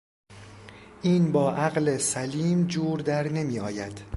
این 1.01 1.31
با 1.31 1.53
عقل 1.55 1.97
سلیم 1.97 2.67
جور 2.67 2.99
در 2.99 3.31
نمیآید. 3.31 4.01